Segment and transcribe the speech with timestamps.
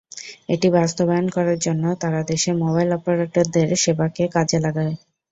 [0.49, 4.93] এটি বাস্তবায়ন করার জন্য তারা দেশের মোবাইল অপারেটরদের সেবাকে কাজে লাগায়।